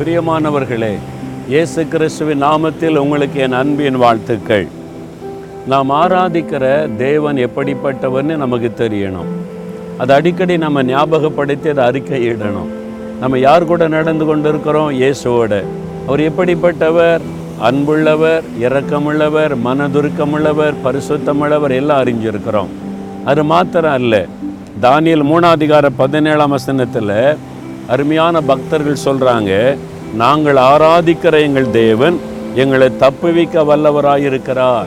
[0.00, 0.92] பிரியமானவர்களே
[1.48, 4.66] இயேசு கிறிஸ்துவின் நாமத்தில் உங்களுக்கு என் அன்பின் வாழ்த்துக்கள்.
[5.66, 9.30] நாம் ஆராதிக்கிற தேவன் எப்படிப்பட்டவர்னு நமக்கு தெரியணும்.
[9.98, 12.70] அது அடிக்கடி நம்ம ஞாபகப்படுத்தி அதை அறிக்கையிடணும்.
[13.20, 15.00] நம்ம யார் கூட நடந்து கொண்டிருக்கிறோம்?
[15.00, 15.64] இயேசுவோட.
[16.06, 17.20] அவர் எப்படிப்பட்டவர்?
[17.62, 22.68] அன்புள்ளவர் இரக்கமுள்ளவர் மனதுருக்கமுள்ளவர் பரிசுத்தமுள்ளவர் எல்லாம் அறிஞ்சிருக்கிறோம்.
[23.24, 24.26] அது மாத்திரம் அல்ல.
[24.82, 27.36] தானியல் மூணாதிகார பதினேழாம் வசனத்தில்
[27.90, 29.76] அருமையான பக்தர்கள் சொல்கிறாங்க
[30.14, 32.18] நாங்கள் ஆராதிக்கிற எங்கள் தேவன்
[32.54, 34.86] எங்களை தப்புவிக்க வல்லவராயிருக்கிறார்.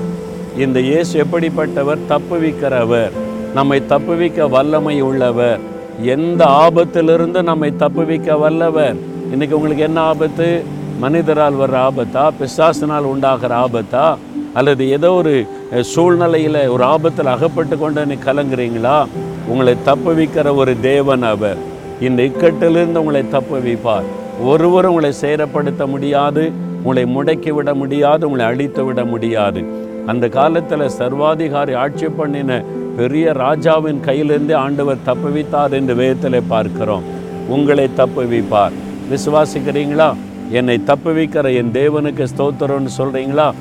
[0.57, 1.97] இந்த இயேசு எப்படிப்பட்டவர்?
[2.09, 3.11] தப்புவிக்கிறவர்.
[3.53, 5.59] நம்மை தப்புவிக்க வல்லமை உள்ளவர்.
[6.01, 8.95] எந்த ஆபத்திலிருந்து நம்மை தப்புவிக்க வல்லவர்?
[9.35, 10.63] இன்றைக்கி உங்களுக்கு என்ன ஆபத்து?
[11.01, 12.31] மனிதரால் வர்ற ஆபத்தா?
[12.39, 14.17] பிசாசினால் உண்டாகிற ஆபத்தா?
[14.53, 15.47] அல்லது ஏதோ ஒரு
[15.81, 19.07] சூழ்நிலையில் ஒரு ஆபத்தில் அகப்பட்டு கொண்டு நீ கலங்குறீங்களா?
[19.47, 21.71] உங்களை தப்புவிக்கிற ஒரு தேவன் அவர்.
[21.99, 24.07] இந்த இக்கட்டிலிருந்து உங்களை தப்புவிப்பார்.
[24.41, 26.51] ஒருவரும் உங்களை சேரப்படுத்த முடியாது
[26.83, 29.63] உங்களை முடக்கி விட முடியாது உங்களை அழித்து விட முடியாது.
[30.05, 32.63] அந்த காலத்தில் சர்வாதிகாரி ஆட்சி பண்ணின
[32.97, 37.03] பெரிய ராஜாவின் கையிலிருந்து ஆண்டவர் தப்புவித்தார் என்று வேதத்தில் பார்க்கிறோம்.
[37.47, 38.71] உங்களை தப்புவிப்பார்.
[39.11, 40.13] விசுவாசிக்கிறீங்களா?
[40.51, 43.53] என்னை தப்புவிக்கிற என் தேவனுக்கு ஸ்தோத்திரம்னு சொல்கிறீங்களா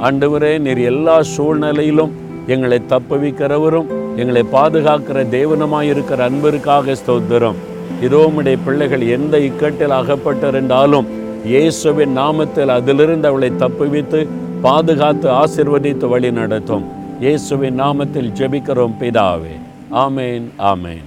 [0.00, 2.12] ஆண்டவரே நீர் எல்லா சூழ்நிலையிலும்
[2.46, 3.86] எங்களை தப்புவிக்கிறவரும்
[4.16, 7.54] எங்களை பாதுகாக்கிற தேவனமாக இருக்கிற அன்பருக்காக ஸ்தோத்திரம்.
[8.02, 8.30] இதோ
[8.64, 11.06] பிள்ளைகள் எந்த இக்கட்டில் அகப்பட்டிருந்தாலும்
[11.44, 14.28] இயேசுவின் நாமத்தில் அதிலிருந்து அவளை தப்புவித்து
[14.62, 16.84] பாதுகாத்து ஆசிர்வதித்து வழி நடத்தும்
[17.20, 19.54] இயேசுவின் நாமத்தில் ஜெபிக்கிறோம் பிதாவே.
[19.92, 21.06] ஆமேன் ஆமேன்.